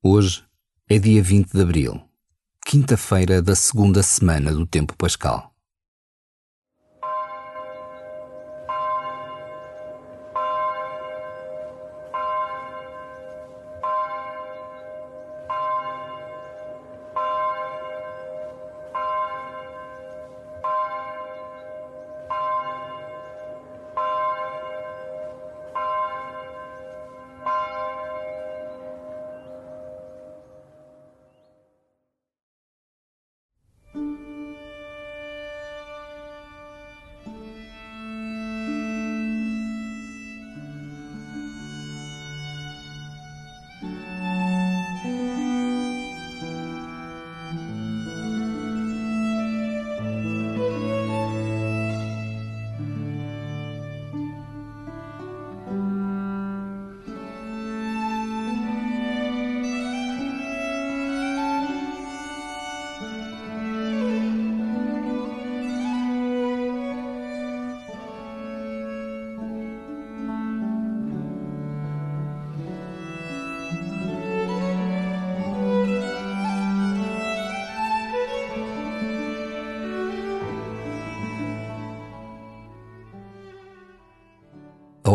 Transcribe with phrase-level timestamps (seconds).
[0.00, 0.44] Hoje
[0.88, 2.00] é dia 20 de abril,
[2.64, 5.52] quinta-feira da segunda semana do tempo pascal.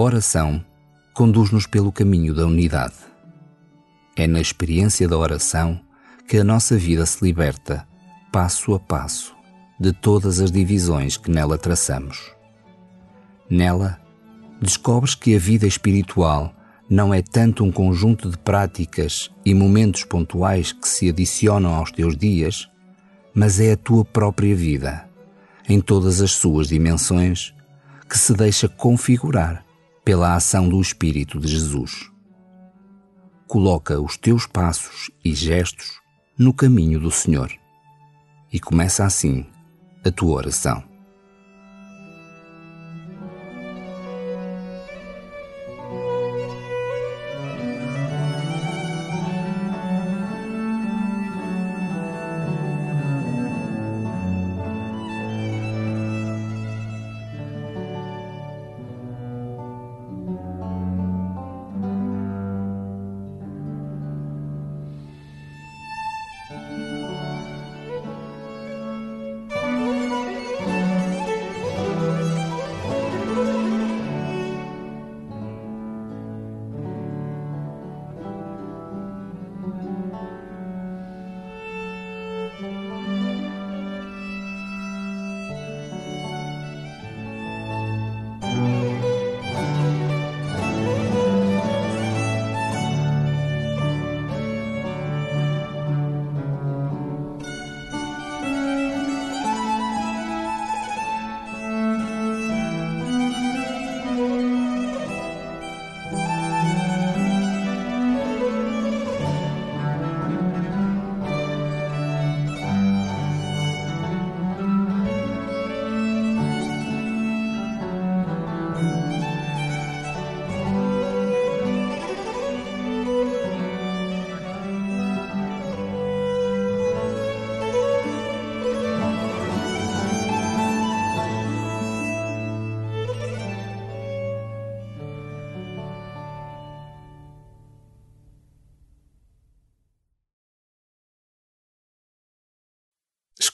[0.04, 0.64] Oração
[1.14, 2.96] conduz-nos pelo caminho da unidade.
[4.18, 5.80] É na experiência da oração
[6.28, 7.88] que a nossa vida se liberta,
[8.32, 9.34] passo a passo,
[9.80, 12.34] de todas as divisões que nela traçamos.
[13.50, 13.98] Nela,
[14.62, 16.54] descobres que a vida espiritual
[16.90, 22.18] não é tanto um conjunto de práticas e momentos pontuais que se adicionam aos teus
[22.18, 22.70] dias,
[23.34, 25.08] mas é a tua própria vida,
[25.68, 27.54] em todas as suas dimensões,
[28.10, 29.63] que se deixa configurar
[30.04, 32.12] pela ação do Espírito de Jesus.
[33.48, 36.00] Coloca os teus passos e gestos
[36.38, 37.52] no caminho do Senhor
[38.52, 39.46] e começa assim
[40.06, 40.93] a tua oração.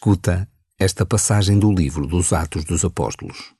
[0.01, 0.47] Escuta
[0.79, 3.53] esta passagem do livro dos Atos dos Apóstolos.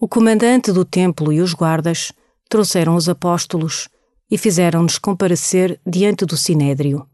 [0.00, 2.10] O comandante do templo e os guardas
[2.48, 3.88] trouxeram os apóstolos
[4.28, 7.08] e fizeram-nos comparecer diante do sinédrio.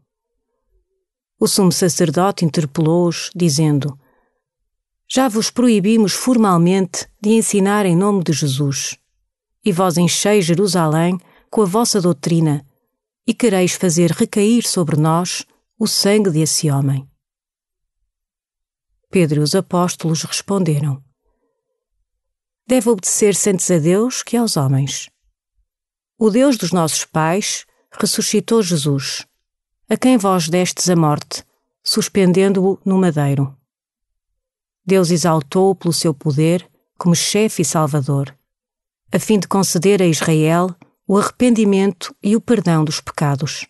[1.39, 3.95] O sumo sacerdote interpelou-os, dizendo:
[5.07, 8.97] Já vos proibimos formalmente de ensinar em nome de Jesus,
[9.63, 11.19] e vós encheis Jerusalém
[11.51, 12.65] com a vossa doutrina,
[13.27, 15.45] e quereis fazer recair sobre nós
[15.77, 17.07] o sangue desse homem.
[19.09, 21.01] Pedro e os apóstolos responderam:
[22.67, 25.09] Deve obedecer-se antes a Deus que aos homens.
[26.19, 29.25] O Deus dos nossos pais ressuscitou Jesus,
[29.89, 31.43] a quem vós destes a morte,
[31.83, 33.55] suspendendo-o no madeiro.
[34.85, 38.35] Deus exaltou-o pelo seu poder como chefe e salvador,
[39.11, 40.75] a fim de conceder a Israel
[41.07, 43.65] o arrependimento e o perdão dos pecados.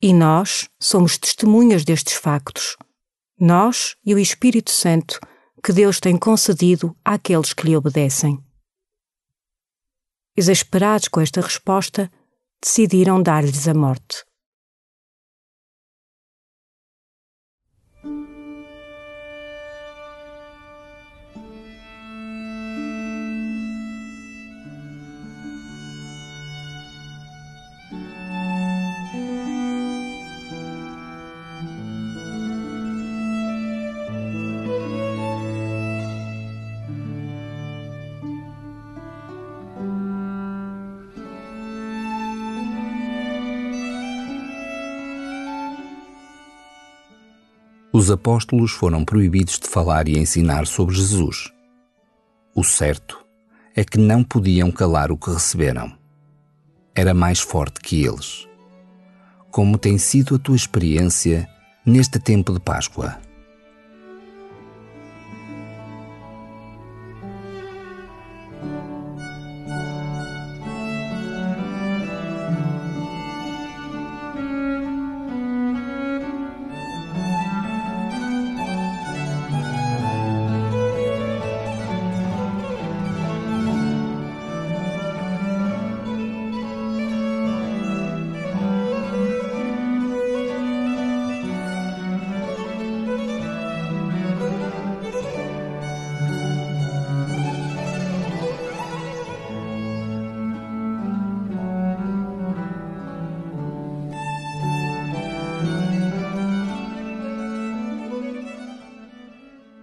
[0.00, 2.76] E nós somos testemunhas destes factos
[3.42, 5.18] nós e o Espírito Santo
[5.64, 8.38] que Deus tem concedido àqueles que lhe obedecem.
[10.36, 12.10] Exasperados com esta resposta,
[12.60, 14.24] decidiram dar-lhes a morte.
[47.94, 51.52] Os apóstolos foram proibidos de falar e ensinar sobre Jesus.
[52.54, 53.18] O certo
[53.76, 55.92] é que não podiam calar o que receberam.
[56.94, 58.48] Era mais forte que eles.
[59.50, 61.46] Como tem sido a tua experiência
[61.84, 63.18] neste tempo de Páscoa?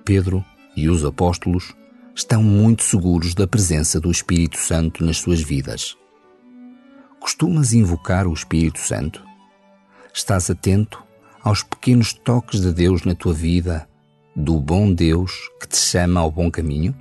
[0.10, 0.44] Pedro
[0.76, 1.76] e os apóstolos
[2.16, 5.96] estão muito seguros da presença do Espírito Santo nas suas vidas.
[7.20, 9.24] Costumas invocar o Espírito Santo?
[10.12, 11.04] Estás atento
[11.44, 13.88] aos pequenos toques de Deus na tua vida,
[14.36, 16.96] do bom Deus que te chama ao bom caminho?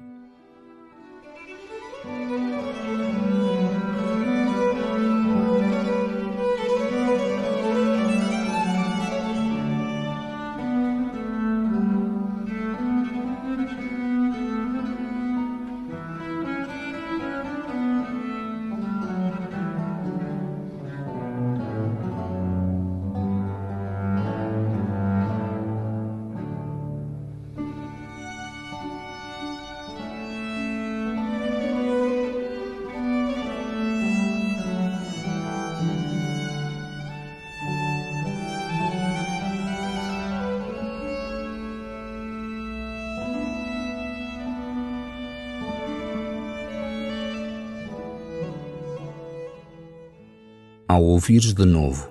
[50.90, 52.10] Ao ouvires de novo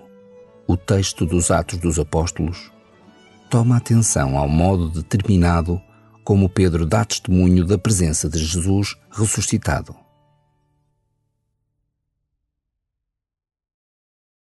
[0.68, 2.71] o texto dos Atos dos Apóstolos,
[3.50, 5.81] toma atenção ao modo determinado
[6.24, 9.95] como Pedro dá testemunho da presença de Jesus ressuscitado.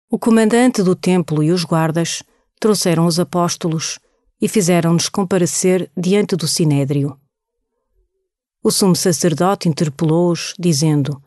[0.09, 2.23] O comandante do templo e os guardas
[2.61, 3.99] trouxeram os apóstolos
[4.41, 7.19] e fizeram-nos comparecer diante do sinédrio.
[8.62, 11.21] O sumo sacerdote interpelou-os, dizendo: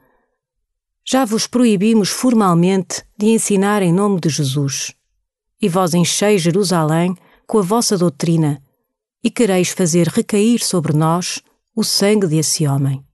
[1.06, 4.94] já vos proibimos formalmente de ensinar em nome de Jesus.
[5.62, 7.16] E vós encheis Jerusalém
[7.46, 8.62] com a vossa doutrina,
[9.24, 11.42] e quereis fazer recair sobre nós
[11.76, 13.06] o sangue desse homem.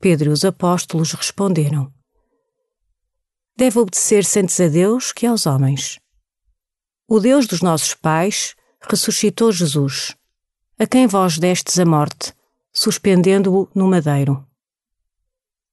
[0.00, 1.92] Pedro e os apóstolos responderam:
[3.56, 5.98] Deve obedecer-se antes a Deus que aos homens.
[7.08, 10.14] O Deus dos nossos pais ressuscitou Jesus,
[10.78, 12.34] a quem vós destes a morte,
[12.72, 14.46] suspendendo-o no madeiro.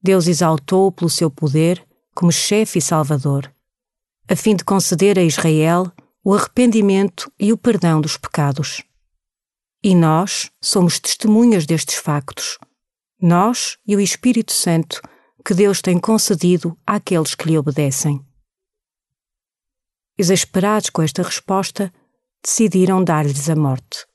[0.03, 3.51] Deus exaltou-o pelo seu poder como chefe e salvador,
[4.27, 5.91] a fim de conceder a Israel
[6.23, 8.83] o arrependimento e o perdão dos pecados.
[9.81, 12.57] E nós somos testemunhas destes factos,
[13.21, 15.01] nós e o Espírito Santo
[15.45, 18.23] que Deus tem concedido àqueles que lhe obedecem.
[20.17, 21.91] Exasperados com esta resposta,
[22.43, 24.05] decidiram dar-lhes a morte.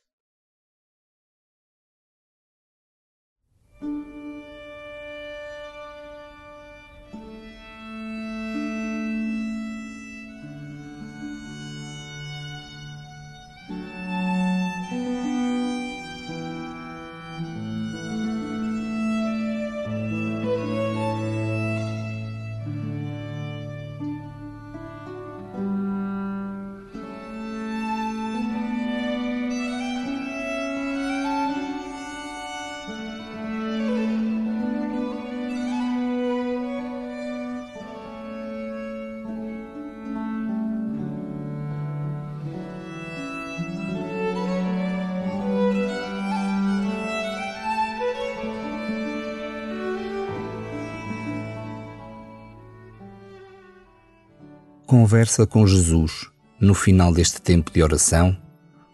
[54.88, 58.34] Conversa com Jesus no final deste tempo de oração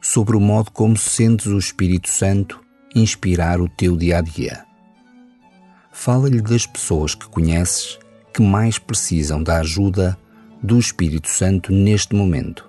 [0.02, 2.60] sobre o modo como sentes o Espírito Santo
[2.96, 4.64] inspirar o teu dia a dia.
[5.92, 7.96] Fala-lhe das pessoas que conheces
[8.32, 10.18] que mais precisam da ajuda
[10.60, 12.68] do Espírito Santo neste momento.